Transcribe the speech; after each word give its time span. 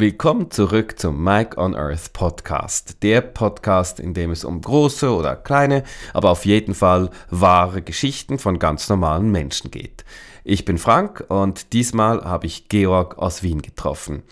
Willkommen 0.00 0.52
zurück 0.52 0.96
zum 0.96 1.24
Mike 1.24 1.58
on 1.58 1.74
Earth 1.74 2.12
Podcast. 2.12 3.02
Der 3.02 3.20
Podcast, 3.20 3.98
in 3.98 4.14
dem 4.14 4.30
es 4.30 4.44
um 4.44 4.60
große 4.60 5.12
oder 5.12 5.34
kleine, 5.34 5.82
aber 6.14 6.30
auf 6.30 6.44
jeden 6.44 6.76
Fall 6.76 7.10
wahre 7.30 7.82
Geschichten 7.82 8.38
von 8.38 8.60
ganz 8.60 8.88
normalen 8.88 9.32
Menschen 9.32 9.72
geht. 9.72 10.04
Ich 10.44 10.64
bin 10.64 10.78
Frank 10.78 11.24
und 11.26 11.72
diesmal 11.72 12.24
habe 12.24 12.46
ich 12.46 12.68
Georg 12.68 13.18
aus 13.18 13.42
Wien 13.42 13.60
getroffen. 13.60 14.22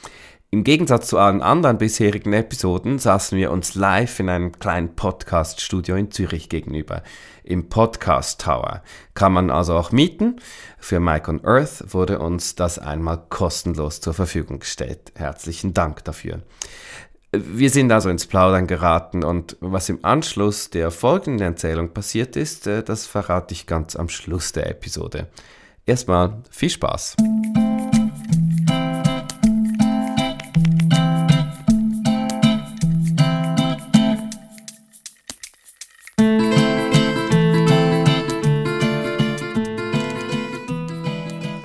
Im 0.50 0.62
Gegensatz 0.62 1.08
zu 1.08 1.18
allen 1.18 1.42
anderen 1.42 1.76
bisherigen 1.76 2.32
Episoden 2.32 3.00
saßen 3.00 3.36
wir 3.36 3.50
uns 3.50 3.74
live 3.74 4.20
in 4.20 4.28
einem 4.28 4.52
kleinen 4.52 4.94
Podcast-Studio 4.94 5.96
in 5.96 6.12
Zürich 6.12 6.48
gegenüber. 6.48 7.02
Im 7.42 7.68
Podcast 7.68 8.40
Tower. 8.42 8.82
Kann 9.14 9.32
man 9.32 9.50
also 9.50 9.74
auch 9.74 9.90
mieten. 9.90 10.36
Für 10.78 11.00
Mike 11.00 11.28
on 11.28 11.44
Earth 11.44 11.92
wurde 11.92 12.20
uns 12.20 12.54
das 12.54 12.78
einmal 12.78 13.24
kostenlos 13.28 14.00
zur 14.00 14.14
Verfügung 14.14 14.60
gestellt. 14.60 15.12
Herzlichen 15.16 15.74
Dank 15.74 16.04
dafür. 16.04 16.42
Wir 17.32 17.70
sind 17.70 17.90
also 17.90 18.08
ins 18.08 18.26
Plaudern 18.26 18.68
geraten 18.68 19.24
und 19.24 19.56
was 19.60 19.88
im 19.88 20.04
Anschluss 20.04 20.70
der 20.70 20.92
folgenden 20.92 21.44
Erzählung 21.48 21.92
passiert 21.92 22.36
ist, 22.36 22.68
äh, 22.68 22.84
das 22.84 23.04
verrate 23.04 23.52
ich 23.52 23.66
ganz 23.66 23.96
am 23.96 24.08
Schluss 24.08 24.52
der 24.52 24.70
Episode. 24.70 25.26
Erstmal 25.84 26.42
viel 26.50 26.70
Spaß. 26.70 27.16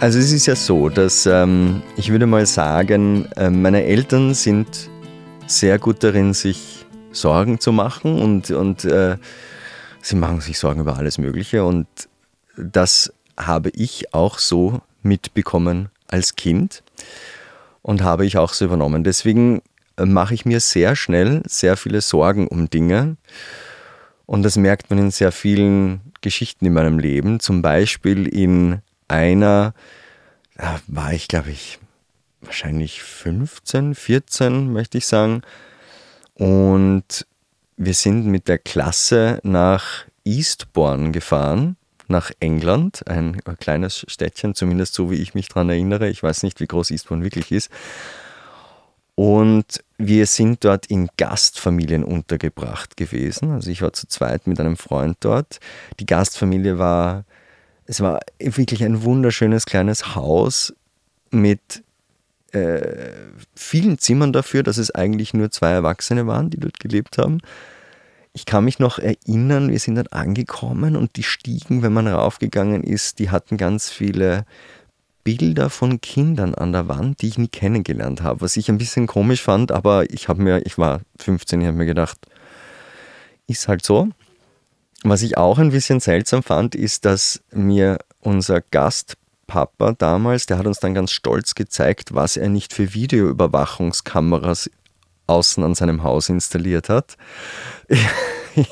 Also 0.02 0.18
es 0.18 0.32
ist 0.32 0.48
ja 0.48 0.55
so, 0.55 0.90
dass 0.90 1.28
ähm, 1.28 1.84
ich 1.96 2.12
würde 2.12 2.26
mal 2.26 2.48
sagen, 2.48 3.28
äh, 3.36 3.52
meine 3.52 3.84
Eltern 3.84 4.34
sind 4.34 4.90
sehr 5.46 5.78
gut 5.78 6.04
darin, 6.04 6.34
sich 6.34 6.88
Sorgen 7.12 7.59
zu 7.59 7.72
machen 7.72 8.20
und, 8.20 8.50
und 8.50 8.84
äh, 8.84 9.17
sie 10.02 10.16
machen 10.16 10.42
sich 10.42 10.58
Sorgen 10.58 10.81
über 10.81 10.98
alles 10.98 11.20
Mögliche 11.20 11.64
und 11.64 11.86
das 12.58 13.14
habe 13.38 13.70
ich 13.75 14.12
auch 14.12 14.40
so 14.40 14.81
mitbekommen 15.03 15.90
als 16.08 16.36
Kind 16.36 16.81
und 17.84 18.02
habe 18.02 18.25
ich 18.25 18.40
auch 18.40 18.53
so 18.53 18.66
übernommen. 18.66 19.03
Deswegen 19.03 19.62
äh, 19.97 20.06
mache 20.06 20.34
ich 20.34 20.45
mir 20.45 20.62
sehr 20.62 20.95
schnell 20.95 21.44
sehr 21.45 21.78
viele 21.78 22.02
Sorgen 22.02 22.47
um 22.47 22.72
Dinge 22.72 23.18
und 24.25 24.42
das 24.42 24.58
merkt 24.58 24.90
man 24.90 24.97
in 24.97 25.12
sehr 25.12 25.31
vielen 25.31 26.02
Geschichten 26.22 26.66
in 26.66 26.73
meinem 26.73 26.97
Leben, 26.97 27.40
zum 27.40 27.62
Beispiel 27.62 28.28
in 28.28 28.81
einer, 29.12 29.73
war 30.88 31.14
ich 31.14 31.28
glaube 31.28 31.52
ich 31.52 31.80
wahrscheinlich 32.42 33.02
15, 33.04 33.95
14 33.95 34.72
möchte 34.72 34.98
ich 34.98 35.08
sagen. 35.08 35.42
Und 36.34 37.26
wir 37.78 37.94
sind 37.94 38.26
mit 38.26 38.48
der 38.48 38.58
Klasse 38.58 39.40
nach 39.44 40.06
Eastbourne 40.26 41.12
gefahren, 41.12 41.78
nach 42.08 42.31
England, 42.40 43.08
ein 43.08 43.42
kleines 43.59 44.06
Städtchen, 44.08 44.56
zumindest 44.56 44.94
so 44.94 45.12
wie 45.12 45.16
ich 45.16 45.34
mich 45.34 45.48
daran 45.50 45.70
erinnere. 45.70 46.09
Ich 46.09 46.22
weiß 46.22 46.44
nicht, 46.44 46.59
wie 46.59 46.68
groß 46.68 46.92
Eastbourne 46.92 47.23
wirklich 47.23 47.52
ist. 47.52 47.70
Und 49.16 49.84
wir 49.98 50.25
sind 50.25 50.64
dort 50.64 50.88
in 50.88 51.09
Gastfamilien 51.18 52.03
untergebracht 52.03 52.98
gewesen. 52.98 53.52
Also 53.52 53.70
ich 53.70 53.81
war 53.81 53.94
zu 53.94 54.08
zweit 54.08 54.48
mit 54.48 54.59
einem 54.59 54.78
Freund 54.78 55.18
dort. 55.20 55.59
Die 56.00 56.06
Gastfamilie 56.06 56.80
war 56.80 57.25
es 57.92 58.00
war 58.00 58.22
wirklich 58.39 58.86
ein 58.86 59.03
wunderschönes 59.03 59.66
kleines 59.66 60.16
Haus 60.16 60.73
mit 61.30 61.84
äh, 62.53 63.11
vielen 63.53 63.97
Zimmern 63.97 64.31
dafür, 64.31 64.64
dass 64.64 64.78
es 64.78 64.95
eigentlich 64.95 65.34
nur 65.34 65.52
zwei 65.52 65.72
Erwachsene 65.72 66.25
waren, 66.25 66.50
die 66.50 66.58
dort 66.58 66.80
gelebt 66.80 67.17
haben. 67.17 67.39
Ich 68.31 68.45
kann 68.45 68.64
mich 68.64 68.80
noch 68.80 68.97
erinnern, 68.97 69.69
wir 69.69 69.80
sind 69.80 69.95
dort 69.95 70.14
angekommen 70.14 70.95
und 70.95 71.17
die 71.17 71.23
Stiegen, 71.23 71.84
wenn 71.84 71.91
man 71.91 72.07
raufgegangen 72.07 72.81
ist, 72.81 73.19
die 73.19 73.29
hatten 73.29 73.57
ganz 73.57 73.90
viele 73.90 74.46
Bilder 75.25 75.69
von 75.69 76.00
Kindern 76.00 76.56
an 76.56 76.72
der 76.72 76.88
Wand, 76.88 77.22
die 77.22 77.28
ich 77.28 77.38
nie 77.38 77.50
kennengelernt 77.50 78.23
habe, 78.23 78.40
was 78.40 78.56
ich 78.56 78.69
ein 78.69 78.78
bisschen 78.78 79.06
komisch 79.06 79.41
fand, 79.41 79.73
aber 79.73 80.09
ich 80.09 80.29
habe 80.29 80.41
mir, 80.41 80.66
ich 80.66 80.78
war 80.78 81.02
15, 81.19 81.59
ich 81.59 81.68
habe 81.68 81.78
mir 81.78 81.85
gedacht, 81.85 82.19
ist 83.47 83.68
halt 83.68 83.84
so. 83.84 84.08
Was 85.03 85.23
ich 85.23 85.38
auch 85.38 85.57
ein 85.57 85.72
bisschen 85.72 86.00
seltsam 86.00 86.44
fand, 86.44 86.75
ist, 86.75 87.06
dass 87.06 87.41
mir 87.51 87.97
unser 88.19 88.62
Gastpapa 88.62 89.94
damals, 89.94 90.45
der 90.45 90.57
hat 90.57 90.67
uns 90.67 90.79
dann 90.79 90.94
ganz 90.94 91.12
stolz 91.12 91.56
gezeigt, 91.56 92.13
was 92.13 92.38
er 92.38 92.50
nicht 92.50 92.73
für 92.73 92.94
Videoüberwachungskameras 92.94 94.69
außen 95.28 95.63
an 95.63 95.75
seinem 95.75 96.03
Haus 96.03 96.29
installiert 96.29 96.90
hat. 96.90 97.17
Ich, 98.53 98.67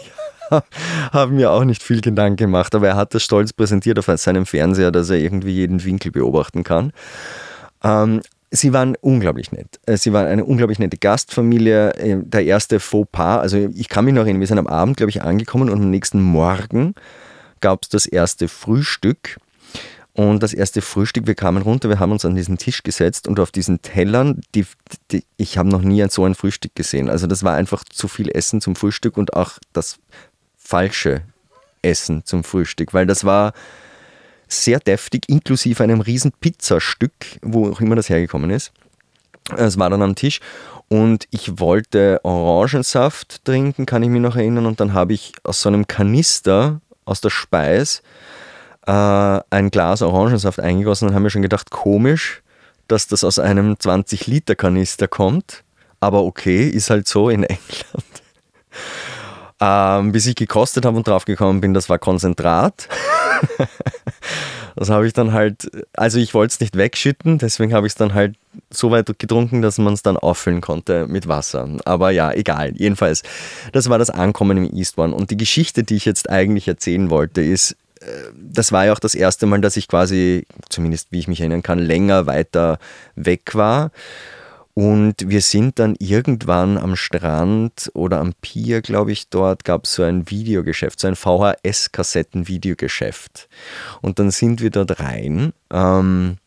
habe 1.11 1.31
mir 1.31 1.51
auch 1.51 1.63
nicht 1.63 1.83
viel 1.83 2.01
Gedanken 2.01 2.37
gemacht, 2.37 2.73
aber 2.75 2.87
er 2.87 2.95
hat 2.95 3.13
das 3.13 3.23
stolz 3.23 3.53
präsentiert 3.53 3.99
auf 3.99 4.07
seinem 4.15 4.45
Fernseher, 4.45 4.91
dass 4.91 5.09
er 5.09 5.17
irgendwie 5.17 5.53
jeden 5.53 5.83
Winkel 5.83 6.11
beobachten 6.11 6.63
kann. 6.63 6.91
Ähm, 7.83 8.21
Sie 8.51 8.73
waren 8.73 8.95
unglaublich 9.01 9.51
nett. 9.51 9.79
Äh, 9.85 9.97
sie 9.97 10.11
waren 10.13 10.25
eine 10.25 10.45
unglaublich 10.45 10.79
nette 10.79 10.97
Gastfamilie. 10.97 11.93
Äh, 11.95 12.17
der 12.23 12.45
erste 12.45 12.79
Fauxpas, 12.79 13.39
also 13.39 13.57
ich 13.75 13.89
kann 13.89 14.05
mich 14.05 14.13
noch 14.13 14.23
erinnern, 14.23 14.39
wir 14.39 14.47
sind 14.47 14.57
am 14.57 14.67
Abend, 14.67 14.97
glaube 14.97 15.11
ich, 15.11 15.21
angekommen 15.21 15.69
und 15.69 15.81
am 15.81 15.89
nächsten 15.89 16.21
Morgen 16.21 16.95
gab 17.61 17.83
es 17.83 17.89
das 17.89 18.05
erste 18.05 18.47
Frühstück. 18.47 19.37
Und 20.13 20.43
das 20.43 20.53
erste 20.53 20.81
Frühstück, 20.81 21.27
wir 21.27 21.35
kamen 21.35 21.61
runter, 21.61 21.87
wir 21.87 21.99
haben 21.99 22.11
uns 22.11 22.25
an 22.25 22.35
diesen 22.35 22.57
Tisch 22.57 22.83
gesetzt 22.83 23.27
und 23.27 23.39
auf 23.39 23.51
diesen 23.51 23.81
Tellern, 23.81 24.41
die, 24.53 24.65
die, 25.11 25.23
ich 25.37 25.57
habe 25.57 25.69
noch 25.69 25.81
nie 25.81 26.05
so 26.09 26.25
ein 26.25 26.35
Frühstück 26.35 26.75
gesehen. 26.75 27.09
Also 27.09 27.25
das 27.25 27.43
war 27.43 27.55
einfach 27.55 27.85
zu 27.85 28.09
viel 28.09 28.29
Essen 28.29 28.59
zum 28.59 28.75
Frühstück 28.75 29.15
und 29.15 29.33
auch 29.35 29.59
das 29.71 29.97
falsche 30.57 31.21
Essen 31.81 32.25
zum 32.25 32.43
Frühstück, 32.43 32.93
weil 32.93 33.05
das 33.05 33.23
war 33.23 33.53
sehr 34.49 34.79
deftig, 34.79 35.29
inklusive 35.29 35.83
einem 35.83 36.01
riesen 36.01 36.31
Pizzastück, 36.31 37.13
wo 37.41 37.69
auch 37.69 37.79
immer 37.79 37.95
das 37.95 38.09
hergekommen 38.09 38.49
ist. 38.49 38.71
Es 39.55 39.79
war 39.79 39.89
dann 39.89 40.01
am 40.01 40.15
Tisch 40.15 40.41
und 40.89 41.25
ich 41.29 41.59
wollte 41.59 42.19
Orangensaft 42.23 43.45
trinken, 43.45 43.85
kann 43.85 44.03
ich 44.03 44.09
mich 44.09 44.21
noch 44.21 44.35
erinnern. 44.35 44.65
Und 44.65 44.79
dann 44.79 44.93
habe 44.93 45.13
ich 45.13 45.33
aus 45.43 45.61
so 45.61 45.69
einem 45.69 45.87
Kanister 45.87 46.81
aus 47.05 47.21
der 47.21 47.29
Speis 47.29 48.01
äh, 48.87 48.91
ein 48.91 49.69
Glas 49.71 50.01
Orangensaft 50.01 50.59
eingegossen 50.59 51.07
und 51.07 51.15
haben 51.15 51.23
mir 51.23 51.29
schon 51.29 51.43
gedacht, 51.43 51.69
komisch, 51.69 52.41
dass 52.87 53.07
das 53.07 53.23
aus 53.23 53.37
einem 53.37 53.73
20-Liter-Kanister 53.73 55.07
kommt. 55.07 55.63
Aber 55.99 56.23
okay, 56.23 56.67
ist 56.67 56.89
halt 56.89 57.07
so 57.07 57.29
in 57.29 57.43
England. 57.43 58.05
Ähm, 59.61 60.11
bis 60.11 60.25
ich 60.25 60.35
gekostet 60.35 60.85
habe 60.85 60.97
und 60.97 61.07
draufgekommen 61.07 61.61
bin, 61.61 61.73
das 61.73 61.89
war 61.89 61.99
Konzentrat. 61.99 62.87
das 64.75 64.89
habe 64.89 65.07
ich 65.07 65.13
dann 65.13 65.33
halt, 65.33 65.69
also 65.93 66.19
ich 66.19 66.33
wollte 66.33 66.53
es 66.53 66.59
nicht 66.59 66.77
wegschütten, 66.77 67.37
deswegen 67.37 67.73
habe 67.73 67.87
ich 67.87 67.91
es 67.91 67.97
dann 67.97 68.13
halt 68.13 68.35
so 68.69 68.91
weit 68.91 69.17
getrunken, 69.19 69.61
dass 69.61 69.77
man 69.77 69.93
es 69.93 70.01
dann 70.01 70.17
auffüllen 70.17 70.61
konnte 70.61 71.07
mit 71.07 71.27
Wasser. 71.27 71.67
Aber 71.85 72.11
ja, 72.11 72.31
egal. 72.31 72.73
Jedenfalls, 72.75 73.23
das 73.71 73.89
war 73.89 73.97
das 73.97 74.09
Ankommen 74.09 74.57
im 74.57 74.75
Eastbourne. 74.75 75.13
Und 75.13 75.31
die 75.31 75.37
Geschichte, 75.37 75.83
die 75.83 75.95
ich 75.95 76.05
jetzt 76.05 76.29
eigentlich 76.29 76.67
erzählen 76.67 77.09
wollte, 77.09 77.41
ist, 77.41 77.75
äh, 78.01 78.05
das 78.35 78.71
war 78.71 78.85
ja 78.85 78.93
auch 78.93 78.99
das 78.99 79.15
erste 79.15 79.45
Mal, 79.45 79.61
dass 79.61 79.77
ich 79.77 79.87
quasi, 79.87 80.45
zumindest 80.69 81.11
wie 81.11 81.19
ich 81.19 81.27
mich 81.27 81.39
erinnern 81.39 81.63
kann, 81.63 81.79
länger 81.79 82.25
weiter 82.25 82.79
weg 83.15 83.55
war. 83.55 83.91
Und 84.79 85.27
wir 85.27 85.41
sind 85.41 85.77
dann 85.77 85.97
irgendwann 85.99 86.77
am 86.77 86.95
Strand 86.95 87.91
oder 87.93 88.21
am 88.21 88.31
Pier, 88.39 88.81
glaube 88.81 89.11
ich, 89.11 89.27
dort 89.27 89.65
gab 89.65 89.83
es 89.83 89.95
so 89.95 90.03
ein 90.03 90.29
Videogeschäft, 90.29 91.01
so 91.01 91.09
ein 91.09 91.17
VHS-Kassetten-Videogeschäft. 91.17 93.49
Und 94.01 94.19
dann 94.19 94.31
sind 94.31 94.61
wir 94.61 94.69
dort 94.69 95.01
rein. 95.01 95.51
Ähm, 95.69 96.37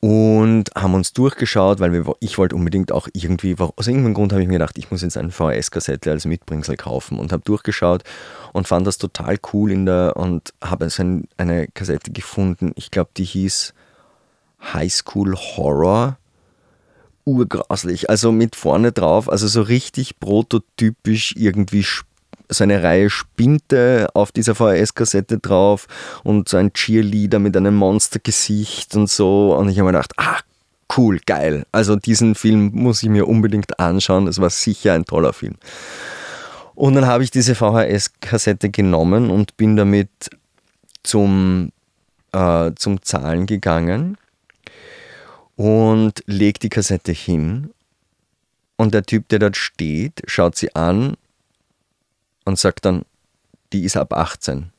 und 0.00 0.70
haben 0.74 0.94
uns 0.94 1.12
durchgeschaut, 1.12 1.80
weil 1.80 1.92
wir, 1.92 2.10
ich 2.20 2.38
wollte 2.38 2.56
unbedingt 2.56 2.90
auch 2.90 3.06
irgendwie, 3.12 3.54
aus 3.58 3.86
irgendeinem 3.86 4.14
Grund 4.14 4.32
habe 4.32 4.40
ich 4.40 4.48
mir 4.48 4.54
gedacht, 4.54 4.78
ich 4.78 4.90
muss 4.90 5.02
jetzt 5.02 5.18
eine 5.18 5.30
VHS-Kassette 5.30 6.10
als 6.10 6.24
Mitbringsel 6.24 6.78
kaufen 6.78 7.18
und 7.18 7.32
habe 7.32 7.42
durchgeschaut 7.44 8.02
und 8.54 8.66
fand 8.66 8.86
das 8.86 8.96
total 8.96 9.36
cool 9.52 9.72
in 9.72 9.84
der 9.84 10.16
und 10.16 10.54
habe 10.64 10.88
so 10.88 11.02
ein, 11.02 11.28
eine 11.36 11.68
Kassette 11.68 12.12
gefunden, 12.12 12.72
ich 12.76 12.90
glaube, 12.90 13.10
die 13.14 13.24
hieß 13.24 13.74
High 14.72 14.90
School 14.90 15.36
Horror 15.36 16.16
urgraslich. 17.28 18.08
Also 18.08 18.32
mit 18.32 18.56
vorne 18.56 18.92
drauf, 18.92 19.28
also 19.28 19.46
so 19.46 19.60
richtig 19.62 20.18
prototypisch 20.18 21.34
irgendwie 21.36 21.84
so 22.50 22.64
eine 22.64 22.82
Reihe 22.82 23.10
Spinte 23.10 24.08
auf 24.14 24.32
dieser 24.32 24.54
VHS-Kassette 24.54 25.38
drauf 25.38 25.86
und 26.24 26.48
so 26.48 26.56
ein 26.56 26.72
Cheerleader 26.72 27.38
mit 27.38 27.54
einem 27.56 27.76
Monstergesicht 27.76 28.96
und 28.96 29.10
so. 29.10 29.54
Und 29.54 29.68
ich 29.68 29.78
habe 29.78 29.90
mir 29.90 29.92
gedacht, 29.92 30.12
ah, 30.16 30.38
cool, 30.96 31.20
geil. 31.26 31.66
Also 31.70 31.96
diesen 31.96 32.34
Film 32.34 32.70
muss 32.72 33.02
ich 33.02 33.10
mir 33.10 33.28
unbedingt 33.28 33.78
anschauen. 33.78 34.24
Das 34.24 34.40
war 34.40 34.48
sicher 34.48 34.94
ein 34.94 35.04
toller 35.04 35.34
Film. 35.34 35.56
Und 36.74 36.94
dann 36.94 37.06
habe 37.06 37.22
ich 37.22 37.30
diese 37.30 37.54
VHS-Kassette 37.54 38.70
genommen 38.70 39.30
und 39.30 39.58
bin 39.58 39.76
damit 39.76 40.08
zum, 41.02 41.72
äh, 42.32 42.70
zum 42.76 43.02
Zahlen 43.02 43.44
gegangen 43.44 44.16
und 45.58 46.22
legt 46.26 46.62
die 46.62 46.68
Kassette 46.68 47.10
hin. 47.10 47.70
Und 48.76 48.94
der 48.94 49.02
Typ, 49.02 49.28
der 49.28 49.40
dort 49.40 49.56
steht, 49.56 50.22
schaut 50.26 50.56
sie 50.56 50.74
an 50.76 51.16
und 52.44 52.60
sagt 52.60 52.84
dann, 52.84 53.02
die 53.72 53.82
ist 53.82 53.96
ab 53.96 54.12
18. 54.12 54.70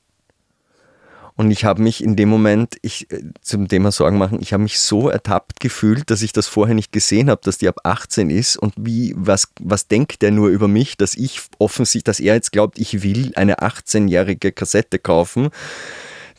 Und 1.35 1.51
ich 1.51 1.65
habe 1.65 1.81
mich 1.81 2.01
in 2.01 2.15
dem 2.15 2.29
Moment, 2.29 2.77
ich, 2.81 3.11
äh, 3.11 3.23
zum 3.41 3.67
Thema 3.67 3.91
Sorgen 3.91 4.17
machen, 4.17 4.39
ich 4.41 4.53
habe 4.53 4.63
mich 4.63 4.79
so 4.79 5.09
ertappt 5.09 5.59
gefühlt, 5.59 6.09
dass 6.09 6.21
ich 6.21 6.31
das 6.31 6.47
vorher 6.47 6.75
nicht 6.75 6.93
gesehen 6.93 7.29
habe, 7.29 7.41
dass 7.43 7.57
die 7.57 7.67
ab 7.67 7.79
18 7.83 8.29
ist. 8.29 8.55
Und 8.55 8.73
wie, 8.77 9.13
was, 9.17 9.49
was 9.59 9.87
denkt 9.89 10.21
der 10.21 10.31
nur 10.31 10.47
über 10.47 10.69
mich, 10.69 10.95
dass 10.95 11.13
ich 11.13 11.41
offensichtlich, 11.57 12.03
dass 12.05 12.19
er 12.21 12.35
jetzt 12.35 12.53
glaubt, 12.53 12.79
ich 12.79 13.03
will 13.03 13.33
eine 13.35 13.59
18-jährige 13.59 14.53
Kassette 14.53 14.97
kaufen, 14.97 15.49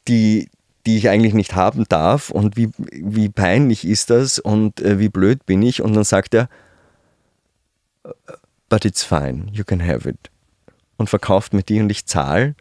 die, 0.08 0.48
die 0.86 0.96
ich 0.96 1.08
eigentlich 1.08 1.34
nicht 1.34 1.54
haben 1.54 1.84
darf. 1.88 2.30
Und 2.30 2.56
wie, 2.56 2.70
wie 2.78 3.28
peinlich 3.28 3.86
ist 3.86 4.10
das 4.10 4.38
und 4.38 4.80
äh, 4.80 4.98
wie 4.98 5.08
blöd 5.08 5.46
bin 5.46 5.62
ich. 5.62 5.82
Und 5.82 5.94
dann 5.94 6.04
sagt 6.04 6.34
er, 6.34 6.48
but 8.68 8.84
it's 8.84 9.02
fine, 9.02 9.46
you 9.52 9.64
can 9.64 9.86
have 9.86 10.08
it. 10.08 10.30
Und 10.96 11.10
verkauft 11.10 11.52
mir 11.52 11.62
die 11.62 11.80
und 11.80 11.90
ich 11.90 12.06
zahle. 12.06 12.54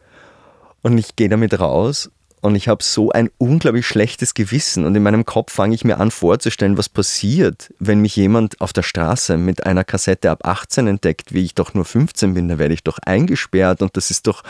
Und 0.82 0.98
ich 0.98 1.16
gehe 1.16 1.30
damit 1.30 1.60
raus 1.60 2.10
und 2.42 2.56
ich 2.56 2.68
habe 2.68 2.84
so 2.84 3.12
ein 3.12 3.30
unglaublich 3.38 3.86
schlechtes 3.86 4.34
Gewissen 4.34 4.86
und 4.86 4.96
in 4.96 5.04
meinem 5.04 5.26
Kopf 5.26 5.52
fange 5.52 5.76
ich 5.76 5.84
mir 5.84 6.00
an 6.00 6.12
vorzustellen, 6.12 6.78
was 6.78 6.88
passiert, 6.88 7.74
wenn 7.80 8.00
mich 8.00 8.16
jemand 8.16 8.62
auf 8.62 8.72
der 8.72 8.84
Straße 8.84 9.38
mit 9.38 9.66
einer 9.66 9.84
Kassette 9.84 10.32
ab 10.32 10.46
18 10.46 10.88
entdeckt, 10.88 11.34
wie 11.34 11.44
ich 11.44 11.56
doch 11.56 11.74
nur 11.74 11.86
15 11.86 12.34
bin, 12.34 12.48
da 12.48 12.58
werde 12.58 12.74
ich 12.74 12.84
doch 12.84 12.98
eingesperrt 13.00 13.82
und 13.82 13.98
das 13.98 14.10
ist 14.10 14.28
doch 14.28 14.44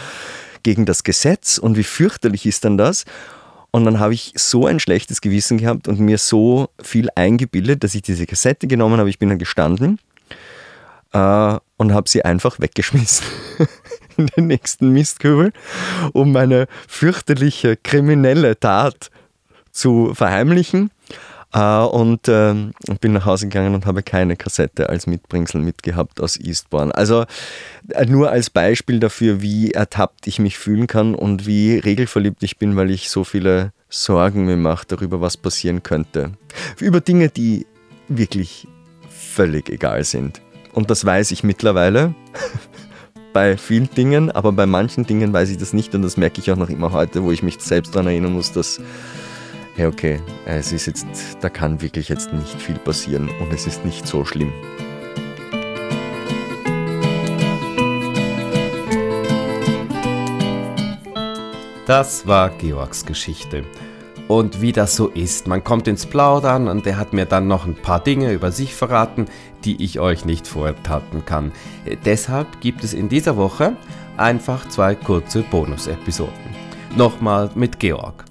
gegen 0.61 0.85
das 0.85 1.03
Gesetz 1.03 1.57
und 1.57 1.77
wie 1.77 1.83
fürchterlich 1.83 2.45
ist 2.45 2.65
dann 2.65 2.77
das? 2.77 3.05
Und 3.71 3.85
dann 3.85 3.99
habe 3.99 4.13
ich 4.13 4.33
so 4.35 4.65
ein 4.65 4.79
schlechtes 4.79 5.21
Gewissen 5.21 5.57
gehabt 5.57 5.87
und 5.87 5.99
mir 5.99 6.17
so 6.17 6.69
viel 6.81 7.09
eingebildet, 7.15 7.83
dass 7.83 7.93
ich 7.95 8.01
diese 8.01 8.25
Kassette 8.25 8.67
genommen 8.67 8.99
habe. 8.99 9.09
Ich 9.09 9.19
bin 9.19 9.29
dann 9.29 9.37
gestanden 9.37 9.99
äh, 11.13 11.57
und 11.77 11.93
habe 11.93 12.09
sie 12.09 12.25
einfach 12.25 12.59
weggeschmissen. 12.59 13.25
in 14.19 14.27
den 14.27 14.47
nächsten 14.47 14.89
Mistkübel, 14.89 15.53
um 16.13 16.31
meine 16.31 16.67
fürchterliche 16.87 17.77
kriminelle 17.77 18.59
Tat 18.59 19.09
zu 19.71 20.13
verheimlichen. 20.13 20.91
Uh, 21.55 21.87
und 21.87 22.27
äh, 22.27 22.53
bin 23.01 23.13
nach 23.13 23.25
Hause 23.25 23.47
gegangen 23.47 23.73
und 23.73 23.87
habe 23.87 24.03
keine 24.03 24.35
Kassette 24.35 24.87
als 24.87 25.07
Mitbringsel 25.07 25.59
mitgehabt 25.61 26.21
aus 26.21 26.39
Eastbourne. 26.39 26.93
Also 26.93 27.25
äh, 27.89 28.05
nur 28.05 28.29
als 28.29 28.51
Beispiel 28.51 28.99
dafür, 28.99 29.41
wie 29.41 29.71
ertappt 29.71 30.27
ich 30.27 30.37
mich 30.37 30.59
fühlen 30.59 30.85
kann 30.85 31.15
und 31.15 31.47
wie 31.47 31.79
regelverliebt 31.79 32.43
ich 32.43 32.57
bin, 32.59 32.75
weil 32.75 32.91
ich 32.91 33.09
so 33.09 33.23
viele 33.23 33.73
Sorgen 33.89 34.45
mir 34.45 34.57
mache 34.57 34.85
darüber, 34.87 35.21
was 35.21 35.37
passieren 35.37 35.81
könnte. 35.81 36.33
Über 36.79 37.01
Dinge, 37.01 37.29
die 37.29 37.65
wirklich 38.09 38.67
völlig 39.09 39.69
egal 39.69 40.03
sind. 40.03 40.41
Und 40.73 40.91
das 40.91 41.03
weiß 41.03 41.31
ich 41.31 41.43
mittlerweile. 41.43 42.13
bei 43.33 43.57
vielen 43.57 43.89
Dingen, 43.89 44.31
aber 44.31 44.51
bei 44.51 44.65
manchen 44.65 45.05
Dingen 45.05 45.33
weiß 45.33 45.49
ich 45.49 45.57
das 45.57 45.73
nicht 45.73 45.95
und 45.95 46.01
das 46.01 46.17
merke 46.17 46.41
ich 46.41 46.51
auch 46.51 46.57
noch 46.57 46.69
immer 46.69 46.91
heute, 46.91 47.23
wo 47.23 47.31
ich 47.31 47.43
mich 47.43 47.59
selbst 47.59 47.95
daran 47.95 48.07
erinnern 48.07 48.33
muss, 48.33 48.51
dass, 48.51 48.79
hey, 49.79 49.87
okay, 49.87 50.19
es 50.45 50.73
ist 50.73 50.87
jetzt, 50.87 51.07
da 51.39 51.47
kann 51.47 51.81
wirklich 51.81 52.09
jetzt 52.09 52.33
nicht 52.33 52.61
viel 52.61 52.77
passieren 52.77 53.29
und 53.39 53.53
es 53.53 53.65
ist 53.65 53.85
nicht 53.85 54.05
so 54.05 54.25
schlimm. 54.25 54.51
Das 61.87 62.27
war 62.27 62.49
Georgs 62.49 63.05
Geschichte. 63.05 63.63
Und 64.27 64.61
wie 64.61 64.73
das 64.73 64.97
so 64.97 65.07
ist, 65.07 65.47
man 65.47 65.63
kommt 65.63 65.87
ins 65.87 66.05
Plaudern 66.05 66.67
und 66.67 66.85
er 66.85 66.97
hat 66.97 67.13
mir 67.13 67.25
dann 67.25 67.47
noch 67.47 67.65
ein 67.65 67.75
paar 67.75 68.03
Dinge 68.03 68.33
über 68.33 68.51
sich 68.51 68.75
verraten, 68.75 69.27
die 69.63 69.81
ich 69.81 70.01
euch 70.01 70.25
nicht 70.25 70.45
vorenthalten 70.45 71.23
kann. 71.23 71.53
Deshalb 72.03 72.59
gibt 72.59 72.83
es 72.83 72.93
in 72.93 73.07
dieser 73.07 73.37
Woche 73.37 73.77
einfach 74.17 74.67
zwei 74.67 74.93
kurze 74.93 75.41
Bonus-Episoden. 75.43 76.33
Nochmal 76.97 77.49
mit 77.55 77.79
Georg. 77.79 78.28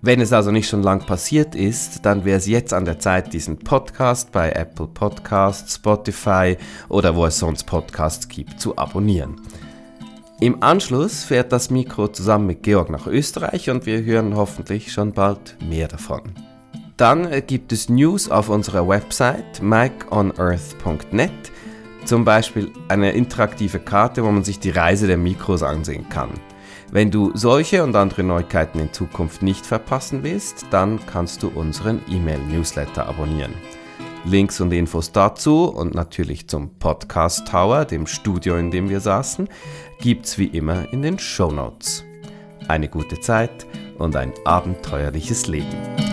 Wenn 0.00 0.20
es 0.20 0.32
also 0.32 0.52
nicht 0.52 0.68
schon 0.68 0.84
lang 0.84 1.04
passiert 1.04 1.56
ist, 1.56 2.06
dann 2.06 2.24
wäre 2.24 2.38
es 2.38 2.46
jetzt 2.46 2.72
an 2.72 2.84
der 2.84 3.00
Zeit, 3.00 3.32
diesen 3.32 3.58
Podcast 3.58 4.30
bei 4.30 4.52
Apple 4.52 4.86
Podcasts, 4.86 5.74
Spotify 5.74 6.56
oder 6.88 7.16
wo 7.16 7.26
es 7.26 7.40
sonst 7.40 7.64
Podcasts 7.64 8.28
gibt, 8.28 8.60
zu 8.60 8.78
abonnieren. 8.78 9.40
Im 10.40 10.62
Anschluss 10.62 11.24
fährt 11.24 11.50
das 11.50 11.70
Mikro 11.70 12.06
zusammen 12.06 12.46
mit 12.46 12.62
Georg 12.62 12.90
nach 12.90 13.08
Österreich 13.08 13.70
und 13.70 13.86
wir 13.86 14.04
hören 14.04 14.36
hoffentlich 14.36 14.92
schon 14.92 15.12
bald 15.12 15.56
mehr 15.68 15.88
davon. 15.88 16.22
Dann 16.96 17.28
gibt 17.48 17.72
es 17.72 17.88
News 17.88 18.30
auf 18.30 18.50
unserer 18.50 18.86
Website 18.86 19.60
mikeonearth.net, 19.60 21.32
zum 22.04 22.24
Beispiel 22.24 22.70
eine 22.86 23.10
interaktive 23.10 23.80
Karte, 23.80 24.22
wo 24.22 24.30
man 24.30 24.44
sich 24.44 24.60
die 24.60 24.70
Reise 24.70 25.08
der 25.08 25.18
Mikros 25.18 25.64
ansehen 25.64 26.08
kann. 26.08 26.30
Wenn 26.90 27.10
du 27.10 27.32
solche 27.34 27.84
und 27.84 27.94
andere 27.96 28.22
Neuigkeiten 28.22 28.78
in 28.78 28.92
Zukunft 28.92 29.42
nicht 29.42 29.66
verpassen 29.66 30.22
willst, 30.22 30.66
dann 30.70 30.98
kannst 31.04 31.42
du 31.42 31.48
unseren 31.48 32.00
E-Mail-Newsletter 32.10 33.06
abonnieren. 33.06 33.52
Links 34.24 34.58
und 34.60 34.72
Infos 34.72 35.12
dazu 35.12 35.64
und 35.64 35.94
natürlich 35.94 36.48
zum 36.48 36.78
Podcast 36.78 37.46
Tower, 37.46 37.84
dem 37.84 38.06
Studio, 38.06 38.56
in 38.56 38.70
dem 38.70 38.88
wir 38.88 39.00
saßen, 39.00 39.48
gibt's 40.00 40.38
wie 40.38 40.46
immer 40.46 40.90
in 40.90 41.02
den 41.02 41.18
Show 41.18 41.50
Notes. 41.50 42.04
Eine 42.68 42.88
gute 42.88 43.20
Zeit 43.20 43.66
und 43.98 44.16
ein 44.16 44.32
abenteuerliches 44.44 45.46
Leben. 45.46 46.07